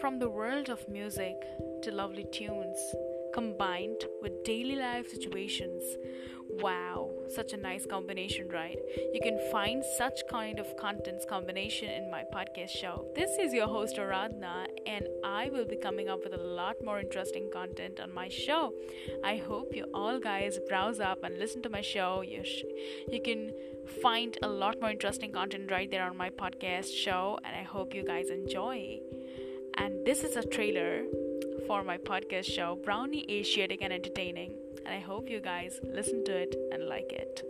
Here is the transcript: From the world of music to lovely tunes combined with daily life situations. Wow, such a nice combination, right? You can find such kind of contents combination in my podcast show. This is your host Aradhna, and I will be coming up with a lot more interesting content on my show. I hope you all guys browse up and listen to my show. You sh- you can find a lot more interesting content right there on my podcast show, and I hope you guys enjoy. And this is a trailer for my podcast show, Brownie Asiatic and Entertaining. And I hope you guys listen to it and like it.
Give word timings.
From 0.00 0.18
the 0.18 0.28
world 0.28 0.68
of 0.68 0.88
music 0.88 1.36
to 1.82 1.90
lovely 1.90 2.26
tunes 2.32 2.78
combined 3.32 4.04
with 4.22 4.44
daily 4.44 4.76
life 4.76 5.08
situations. 5.08 5.82
Wow, 6.48 7.10
such 7.28 7.52
a 7.52 7.56
nice 7.56 7.84
combination, 7.86 8.48
right? 8.48 8.78
You 9.12 9.20
can 9.22 9.38
find 9.50 9.82
such 9.98 10.20
kind 10.30 10.58
of 10.58 10.76
contents 10.76 11.26
combination 11.28 11.90
in 11.90 12.10
my 12.10 12.22
podcast 12.34 12.70
show. 12.70 13.06
This 13.14 13.30
is 13.38 13.52
your 13.52 13.66
host 13.66 13.96
Aradhna, 13.96 14.66
and 14.86 15.06
I 15.24 15.50
will 15.50 15.66
be 15.66 15.76
coming 15.76 16.08
up 16.08 16.20
with 16.24 16.34
a 16.34 16.42
lot 16.42 16.76
more 16.84 17.00
interesting 17.00 17.50
content 17.52 18.00
on 18.00 18.14
my 18.14 18.28
show. 18.28 18.72
I 19.24 19.36
hope 19.36 19.74
you 19.74 19.86
all 19.92 20.18
guys 20.18 20.58
browse 20.68 21.00
up 21.00 21.24
and 21.24 21.38
listen 21.38 21.62
to 21.62 21.68
my 21.68 21.82
show. 21.82 22.22
You 22.22 22.44
sh- 22.44 22.64
you 23.08 23.20
can 23.20 23.52
find 24.02 24.38
a 24.42 24.48
lot 24.48 24.80
more 24.80 24.90
interesting 24.90 25.32
content 25.32 25.70
right 25.70 25.90
there 25.90 26.04
on 26.04 26.16
my 26.16 26.30
podcast 26.30 26.94
show, 26.94 27.38
and 27.44 27.54
I 27.54 27.64
hope 27.64 27.94
you 27.94 28.04
guys 28.04 28.30
enjoy. 28.30 29.00
And 29.78 30.04
this 30.04 30.24
is 30.24 30.36
a 30.36 30.46
trailer 30.46 31.04
for 31.66 31.82
my 31.82 31.98
podcast 31.98 32.44
show, 32.44 32.78
Brownie 32.84 33.26
Asiatic 33.30 33.82
and 33.82 33.92
Entertaining. 33.92 34.54
And 34.84 34.94
I 34.94 35.00
hope 35.00 35.28
you 35.28 35.40
guys 35.40 35.80
listen 35.82 36.24
to 36.24 36.36
it 36.36 36.54
and 36.72 36.84
like 36.84 37.12
it. 37.12 37.42